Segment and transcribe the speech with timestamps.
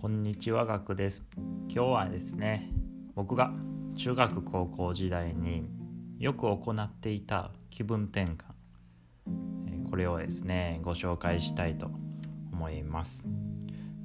[0.00, 1.22] こんにちは学です。
[1.36, 2.70] 今日はですね
[3.14, 3.52] 僕が
[3.94, 5.68] 中学高校時代に
[6.18, 11.90] よく行っていた気分転換これをですねご紹介したいと
[12.50, 13.24] 思います。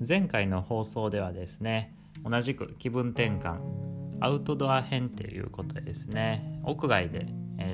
[0.05, 1.95] 前回の放送ではですね
[2.29, 3.59] 同じく気分転換
[4.19, 7.25] アウトドア編っていうことですね屋外で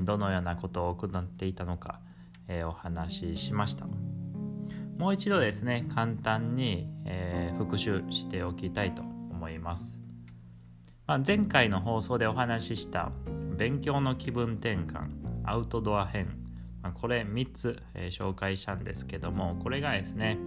[0.04, 2.00] どのようなことを行っていたのか
[2.68, 3.88] お話ししました。
[4.97, 10.00] もう一度ですね簡単に、えー、復習しておきたいと思います、
[11.07, 13.11] まあ、前回の放送でお話しした
[13.57, 15.09] 勉強の気分転換
[15.43, 16.37] アウトドア編、
[16.81, 20.37] まあ、これ3つ、えー、紹介したんですけどもこれがですね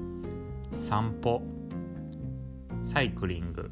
[0.72, 1.42] 散歩
[2.82, 3.70] サイクリング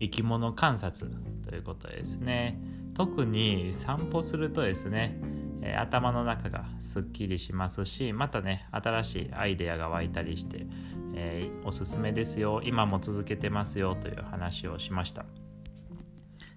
[0.00, 1.10] 生き物観察
[1.48, 2.58] ということですね。
[2.96, 5.18] 特に散歩するとですね
[5.66, 10.66] え頭の中がすっきりしますしまたね新しいアイデアが湧いたりして、
[11.14, 15.26] えー、おすすめですよ今も続けてますよという話をしました。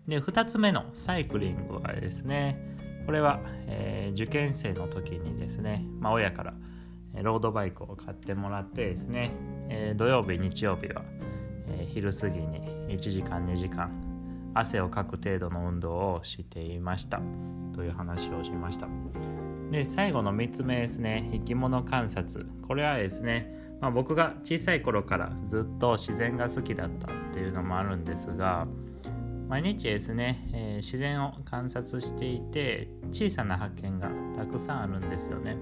[0.08, 6.54] で2つ目のサイクリングはですねこれは、えー、受験生の時にですね、まあ、親から
[7.24, 9.32] ロードバイクを買ってもらってですね、
[9.70, 11.04] え、土曜日日曜日は、
[11.68, 14.09] え昼過ぎに1時間2時間
[14.54, 17.22] 汗をかく程度の運動をしていました。
[17.74, 18.88] という話をしました。
[19.72, 21.30] で最後の3つ目ですね。
[21.34, 22.46] 生き物観察。
[22.68, 28.68] これはですね、まあ、僕が小さい頃からずっと自然が好きだったっていうのもあるんですが
[29.48, 35.58] 毎日ですね、えー、自然を観察していて小さな発見がたくさんあるんですよね。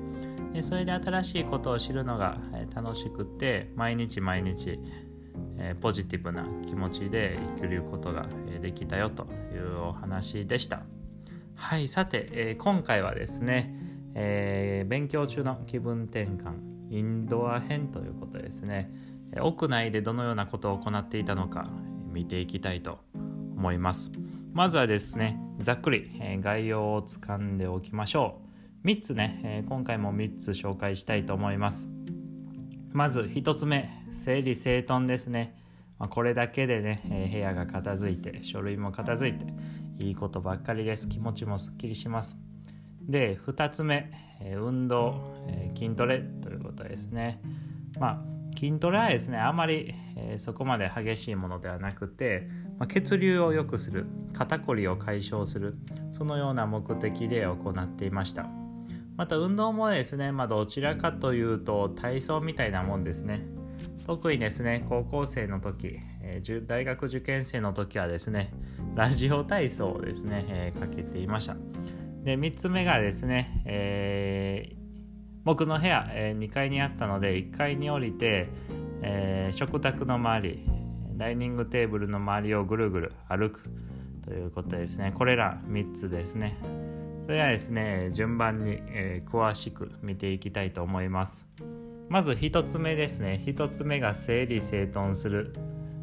[0.54, 2.38] でそれで新しいことを知るのが
[2.74, 4.80] 楽しくて毎日毎日
[5.58, 8.28] えポジティブな気持ちで生きることが
[8.62, 10.82] できたよというお話でした。
[11.56, 13.74] はいさて、え今回はですね、
[14.14, 16.54] えー、勉強中の気分転換
[16.90, 18.92] インドア編ということですね。
[19.36, 21.68] 屋内でどのようなことを行っていたのか
[22.12, 24.12] 見ていきたいと思います。
[24.54, 28.42] まずはですねざっくり、え概要をつかんでおきましょ
[28.84, 28.88] う。
[28.88, 31.97] 3つね、え今回も3つ紹介したいと思います。
[32.98, 35.56] まず1つ目整理整頓ですね、
[36.00, 39.46] まあ、これだけでね、えー、部屋が片付いて書類も片付いて
[40.04, 41.08] いいことばっかりです。
[41.08, 42.38] 気持ちもすっきりします。
[43.04, 44.10] で2つ目、
[44.42, 47.40] えー、運動、えー、筋トレということですね。
[48.00, 55.78] まあ筋トレはですねあまり、えー、そこまで激しいものではなくて、まあ、血流を良くする肩こりを解消する
[56.10, 58.57] そのような目的で行っていました。
[59.18, 63.48] また運動もですね、まあ、どちらかというと体操みたいなもんですね。
[64.06, 68.54] 特にですね高校生の時、えー、大学受験生の時はですね
[68.96, 71.58] ラジオ体操をですね、えー、かけていました。
[72.24, 74.78] で3つ目がですね、えー、
[75.44, 78.50] 僕の部屋、えー、2階にあったので1階に降りて、
[79.02, 80.66] えー、食卓の周り
[81.16, 83.64] ダイニングテーブルの周りをぐるぐる歩く
[84.24, 85.12] ということですね。
[85.16, 86.56] これら3つですね
[87.28, 91.46] それではですね順番に、えー、詳しく見ていきたいと思います。
[92.08, 93.44] まず1つ目ですね。
[93.46, 95.54] 1つ目が整理整頓する、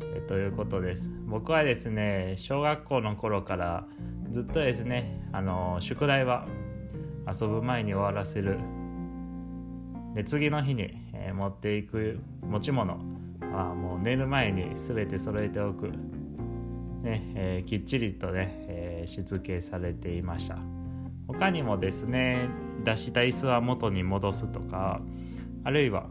[0.02, 1.10] えー、ということです。
[1.24, 3.86] 僕はですね小学校の頃から
[4.32, 6.46] ずっとですねあの宿題は
[7.26, 8.58] 遊ぶ前に終わらせる。
[10.14, 12.98] で次の日に、えー、持っていく持ち物
[13.50, 15.86] はもう寝る前に全て揃えておく、
[17.02, 20.73] ねえー、きっちりとね、えー、しつけされていました。
[21.26, 22.48] 他にもですね
[22.84, 25.00] 出した椅子は元に戻すとか
[25.64, 26.08] あるいは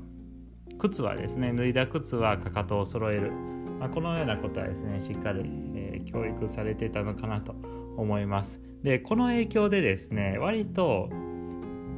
[0.80, 3.32] 靴はですね脱いだ靴はかかとを揃える、
[3.80, 5.42] まあ、このようなことはですねしっかり、
[5.76, 7.56] えー、教育されてたのかなと
[7.96, 8.60] 思います。
[8.82, 11.10] でこの影響でですね割と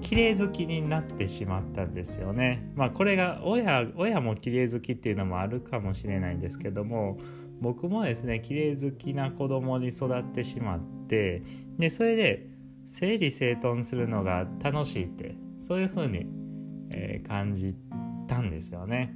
[0.01, 2.69] 綺麗好きになってしまったんですよね。
[2.75, 7.17] まあこれが親親も綺麗好きっていうのもあるかもしれないんですけども
[7.61, 11.41] 僕もですね綺麗好きな子供に育ってしまって
[11.79, 12.54] でそれで
[12.87, 16.25] 整理整頓するのが楽しいってそういう風に、
[16.89, 17.75] えー、感じ
[18.27, 19.15] たんですよね。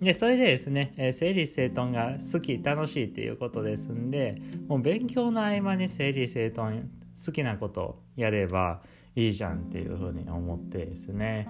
[0.00, 6.90] でそれでですね、えー、整理整頓が好き楽しいっていうことですんでもう勉強の合間に整理整頓
[7.24, 8.82] 好きなことをやれば
[9.14, 11.46] いいじゃんっていうふうに思ってですね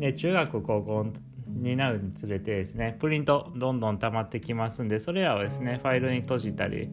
[0.00, 1.12] で中学高校
[1.46, 6.90] になるにつれてですねプリントどんどん溜まってきますんでそれらをですねファイルに閉じたり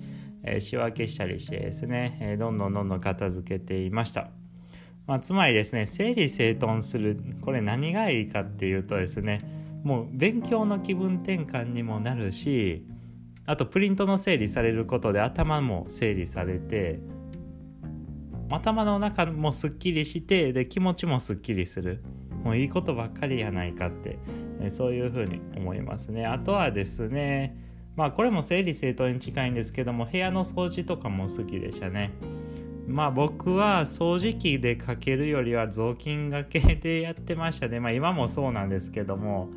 [0.52, 4.30] え仕分けしたりしてですね、えどんどんどんどん片付けていました。
[5.08, 9.42] まあ、つまりですね、整理整頓する、これ何がいいかっていうとですね、
[9.84, 12.86] もう勉強の気分転換にもなるし、
[13.46, 17.00] あとプリントの整理されることで頭も整理されて、
[18.52, 22.04] 頭の中もすっきりして、で、気持ちもすっきりする。
[22.44, 24.18] もういいことばっかりやないかって、
[24.62, 27.69] えそういうふうに思いますねあとはですね
[28.00, 32.14] まあこれも整理整頓に近いんですけども部屋の掃除とかも好きでしたね。
[32.88, 37.82] まあ僕は掃除機でかけるよりは雑巾がけでやってましたね。
[37.82, 39.50] まあ今もそうなんですけども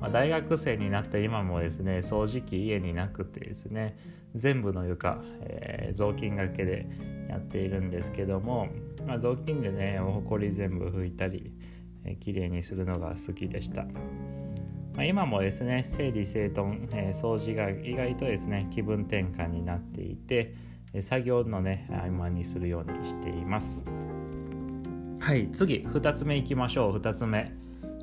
[0.00, 3.98] まあ、大学生になった今もですね掃除機家になくてですね
[4.34, 6.86] 全部の床、えー、雑巾がけで
[7.28, 8.68] やっているんですけども、
[9.06, 11.52] まあ、雑巾でねおほこり全部拭いたり、
[12.04, 13.84] えー、きれいにするのが好きでした、
[14.94, 20.54] まあ、今もですね整理整頓、えー、掃除が意外とですね気分転換になっていて
[21.00, 23.84] 作業のね合間にするようにしています。
[25.20, 26.96] はい次2つ目いきましょう。
[26.96, 27.52] 2つ目。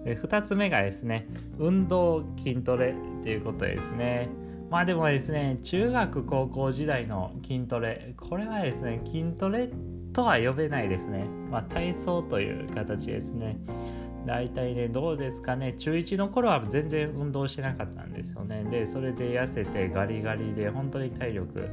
[0.06, 4.30] 2つ目がですね運動筋トレっていうことですね。
[4.70, 8.14] まあでもですね中学高校時代の筋トレ。
[8.18, 9.70] これはですね筋トレ
[10.14, 13.58] とは呼べないですね、まあ、体操という形ですね。
[14.28, 15.74] 大体ねどうですかね。
[15.74, 18.66] 中1の頃は全然運動してなかったんですよね。
[18.70, 21.70] でそれで痩せてガリガリで本当に体力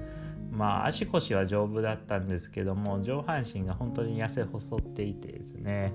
[0.52, 5.92] まあ足腰は丈夫だったんですけども上半身が本当に痩せ細っていてですね。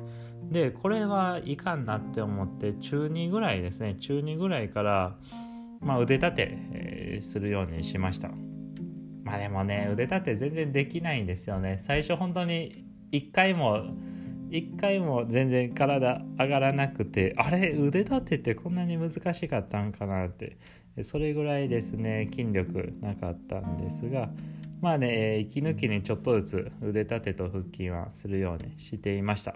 [0.52, 3.96] でこれはいかんなって思って中2ぐらいですね。
[3.96, 5.16] 中2ぐらいから、
[5.80, 8.32] まあ、腕立て、えー、するようにしました。
[9.24, 11.80] まあでもね腕立て全然できないんですよね。
[11.82, 12.84] 最初本当に
[13.14, 13.86] 1回も
[14.50, 20.58] 1回も全然体上がらなくてあれ腕立てってこんなに難しかったんかなって。
[21.04, 24.30] それぐらいですね筋力なかったんですが。
[24.82, 29.56] まあね、息抜きにちょっとずつ腕立てと腹筋はするようにしていました。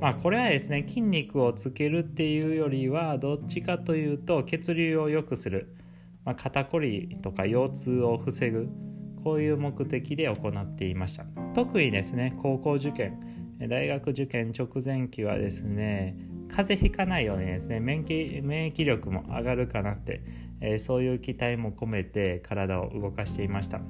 [0.00, 5.74] まあこれはですね、筋肉をつけるっていうよりは、どっちかというと血流を良くする、
[6.24, 8.70] まあ、肩こりとか腰痛を防ぐ、
[9.22, 11.26] こういう目的で行っていました。
[11.52, 13.18] 特にですね、高校受験、
[13.68, 16.16] 大学受験直前期はですね、
[16.48, 20.22] 風邪ひかないようにですね免疫免疫力も上がるかなって、
[20.60, 23.80] えー、そういう期待も込めて体を動かしていました。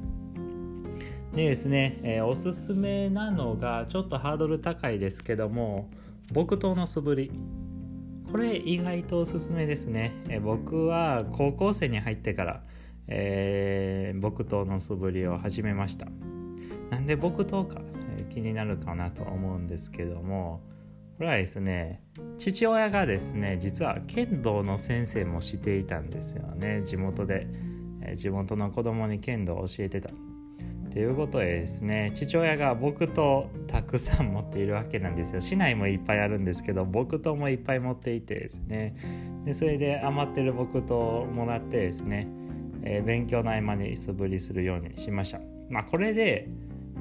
[1.34, 5.90] でですね、えー、おすすめなのがちょっとハードル高いですけども
[6.32, 7.32] 木刀の素振り。
[8.30, 12.62] これ意外とおすすめですね、えー、僕は高校生に入ってから、
[13.06, 16.06] えー、木刀の素振りを始めました。
[16.90, 17.93] なんで木刀か、えー、
[18.34, 20.60] 気になるかなと思うんですけども
[21.16, 22.02] これはですね
[22.38, 26.82] 父親がですね実は剣道の先生もしていたんですよね。
[26.84, 27.46] 地元で、
[28.02, 30.10] え、地元の子供に剣道を教えてた。
[30.90, 35.40] ということでですね父親が僕とたくさん持っているわけなんですよ。
[35.40, 38.96] 市内もいっぱいあるんですけど僕ともいっぱい持っていてですね。
[39.44, 42.28] でそれで余ってる僕ともらってですね、
[42.82, 45.40] えー、勉強の合間に素振りするようにしました。
[45.68, 46.48] まあこれで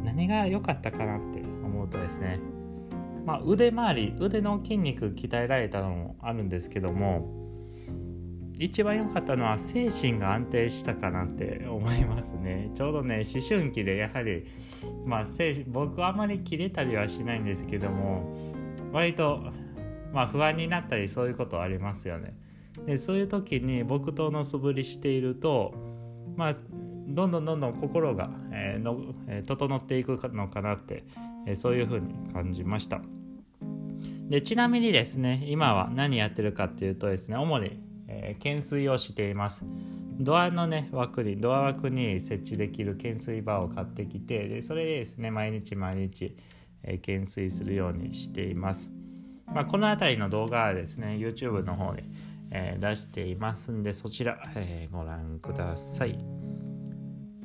[0.03, 2.39] 何が良かったかなって思うとですね
[3.25, 7.43] まあ腕周り腕の筋肉鍛えられたのもあるんですけども
[8.59, 12.69] 一番良かったのは精神が安定したかなって思いますね。
[12.75, 14.45] ちょうどね思春期でやはり
[15.05, 18.31] まあ精神僕はあまり切れたりはしないんですけども
[18.91, 19.43] 割と
[20.13, 22.35] まあ不安になったりそういうことありますよね。
[22.85, 25.73] でそういう時に僕との素振りしていると
[26.35, 26.55] まあ
[27.07, 31.03] どんどんどんどん心が、えー、のえ、整っていくのかなって、
[31.45, 33.01] え、そういうふうに感じました。
[34.29, 39.65] でちなみにですね今は何やってるかっていうとですね主にえ、懸垂をしています。
[40.19, 46.37] ドアのね枠にドア枠に設置できる懸垂バーを買ってきてでそれでですね毎日毎日、
[46.83, 48.91] え、懸垂するようにしています、
[49.47, 52.03] まあ、この辺りの動画はですね YouTube の方に、
[52.51, 56.42] え、出していますんでそちら、えご覧ください。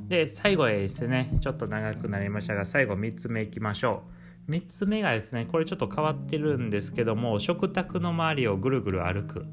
[0.08, 4.02] で最後へですねちょっと長くなりましたが最後3つ目いきましょ
[4.48, 4.50] う。
[4.50, 9.46] 3つ目がですねこれちょっと変わってるんですけども食卓の周りをぐるぐる歩く。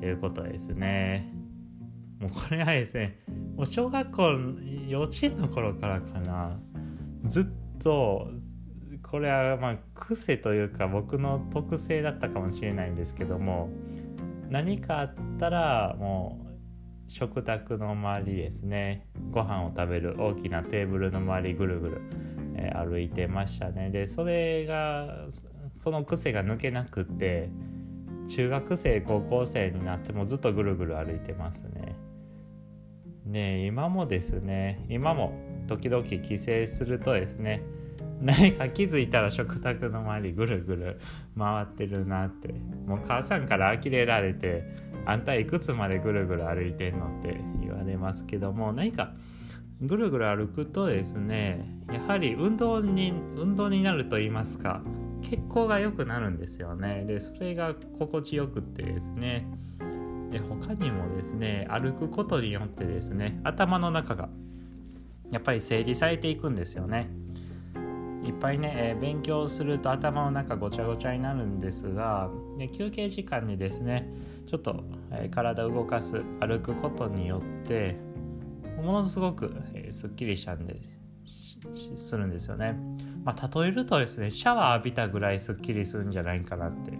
[0.00, 1.30] ということですね。
[2.20, 3.18] もうこれはですね、
[3.56, 4.22] もう小学校、
[4.88, 6.58] 幼稚園の頃からかな、
[7.26, 7.44] ずっ
[7.82, 8.30] と、
[9.02, 13.70] これはまあ癖というか僕の特性だったかもしれないんですけども、
[14.48, 16.49] 何かあったらもう
[17.10, 22.02] 食卓の周りですね、ご飯を食べる大きなテーブルの周りぐるぐる、
[22.54, 23.90] えー、歩いてましたね。
[23.90, 25.26] で、それが、
[25.74, 27.50] その癖が抜けなくって、
[28.28, 31.96] 中学生高校生になってもずっとぐるぐる歩いてますね。
[33.26, 35.32] ね今もですね今も
[35.66, 37.62] 時々帰省するとですね
[38.20, 41.00] 何か気づいたら食卓の周りぐるぐる
[41.38, 42.52] 回ってるなって
[42.86, 44.64] もう母さんから呆れられて
[45.06, 49.14] あんたいくつまでぐるぐる歩いてんのって言われますけども何か
[49.80, 54.82] ぐるぐる歩くとですねやはり運動に運動になると言いますか
[55.22, 57.04] 血行が良くなるんですよね。
[57.06, 59.46] でそれが心地よくってですね。
[60.30, 64.28] で他にもですね歩くことによってですね頭の中が
[65.30, 67.10] やっぱり整理されていくんですよね。
[68.30, 74.08] いっぱいね、えー、勉強すると頭の中ごちゃごちゃになるんですがで休憩時間にですね
[74.48, 77.96] ちょっと、えー、体を動かす歩くことによって
[78.80, 80.80] ものすごく、えー、すっきりしたんで
[81.96, 82.74] するんですよね。
[83.22, 86.92] まあ、例えるとですねシャワー浴びたぐらいすっきりするんじゃないかなって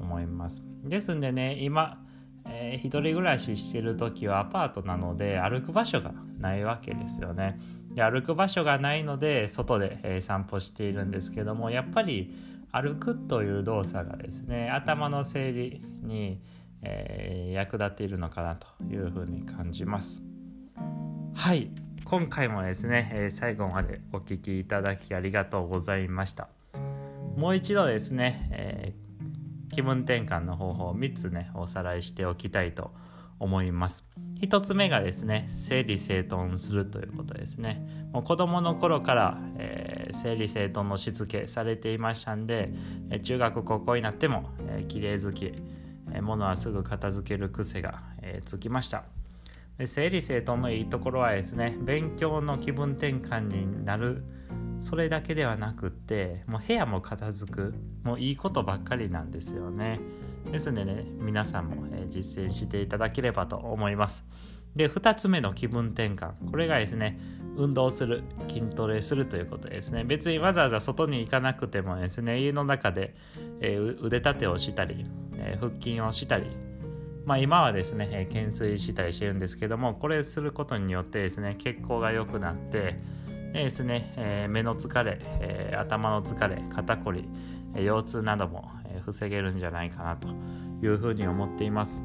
[0.00, 0.64] 思います。
[0.82, 2.02] ですんでね今、
[2.46, 7.60] えー、一人暮らししてる時はアパートなので歩く場所がないわけですよね。
[7.94, 12.34] で歩く場所がないので外で、え、散歩しているんですけどもやっぱり
[12.72, 16.40] 歩くという動作がですね頭の整理に、
[16.82, 20.22] えー、役立っているのかなというふうに感じます。
[21.34, 21.70] はい
[22.04, 26.48] 今回もですね、え、最後までお聴きいただきありがとうございました。
[27.36, 33.11] もう一度ですね、えー、気分転換の方法を3つねおさらいしておきたいと思います。
[33.42, 34.04] 思います
[34.42, 37.80] 1つ目がですね整理整頓するということですね。
[38.12, 42.70] もう子供の頃から、えー、整理整頓のしつけされていましたんで、
[43.10, 49.04] え中学高校になっても、えー、綺麗好き、えー、物はすぐ片付ける癖が、えー、つきました。
[49.86, 54.24] 整理整頓のいいところはですね勉強の気分転換になる
[54.80, 60.00] それだけではなくってもう部屋も片付くもういいことばっかりなんですよね
[60.50, 61.04] ですのでね。
[61.18, 64.24] 皆さんも、え実践していただければと思います。
[64.74, 66.50] で2つ目の気分転換。
[66.50, 67.18] これがですね
[67.56, 70.04] 運動する筋トレするということですね。
[70.04, 73.14] 別にわざわざ外に行かなくてもですね家の中で、
[73.60, 75.04] えー、腕立てをしたり、
[75.36, 76.46] えー、腹筋をしたり。
[77.24, 82.98] まあ、今はですね、懸垂したりしてるんですけどもこれすることによってですね血行が良くなって
[83.52, 87.28] でですね、え、目の疲れ、え、頭の疲れ肩こり、
[87.74, 88.70] 腰痛なども、
[89.04, 90.28] 防げるんじゃないかなと
[90.82, 92.02] いうふうに思っています。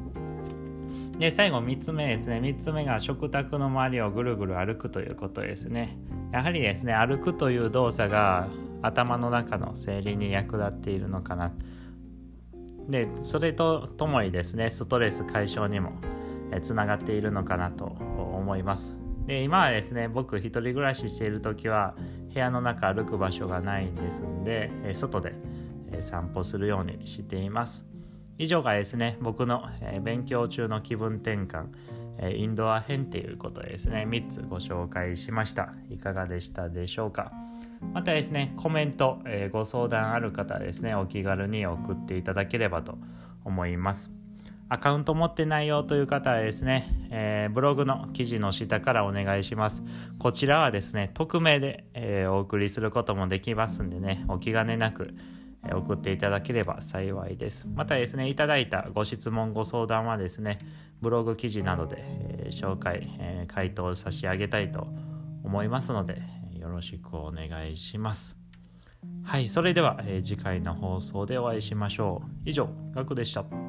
[1.18, 2.38] で最後3つ目ですね。
[2.38, 5.98] 3つ目が食卓の周りをぐるぐる歩くということですね。
[6.32, 8.48] やはりですね歩くという動作が
[8.82, 11.52] 頭の中の整理に役立っているのかな。
[12.88, 15.92] でそれとともにですねストレス解消にも
[16.62, 18.96] つながっているのかなと思います。
[19.26, 21.94] で今はですね僕一人暮らししている時は
[22.32, 25.34] 部屋の中歩く場所がないんですんで外で
[26.00, 27.84] 散歩するようにしています
[28.38, 29.64] 以上がですね僕の
[30.02, 31.66] 勉強中の気分転換
[32.36, 37.32] インドア編っていうことですね3つご紹介しましたいかがでしたでしょうか
[37.92, 39.18] またですね、コメント、
[39.52, 42.98] ご相談ある方はですね、お気軽に送っていただければと
[43.44, 44.10] 思います。
[44.70, 49.82] アカウント持ってないよという方はですね、えー、ブログの記事の下からお願いします。
[50.18, 55.14] こちらはですね、匿名で、えー、お送りすることもできますんでね、お気兼ねなく、
[55.64, 57.66] 送っていただければ幸いです。
[57.74, 60.58] またですね、いただいたご質問、ご相談はですね、
[61.00, 64.86] ブログ記事などで、え紹介、え回答を差し上げたいと
[65.44, 66.22] 思いますので、
[66.58, 68.36] よろしくお願いします。
[69.24, 72.30] はい、それでは、え、次回の放送でお会いしましょう。
[72.44, 73.67] 以上、ガクでした。